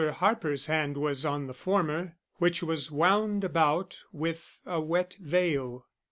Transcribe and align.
Harper's 0.15 0.65
hand 0.65 0.97
was 0.97 1.23
on 1.27 1.45
the 1.45 1.53
former, 1.53 2.17
which 2.37 2.63
was 2.63 2.89
wound 2.89 3.43
about 3.43 4.01
with 4.11 4.59
a 4.65 4.81
wet 4.81 5.15
veil. 5.19 5.85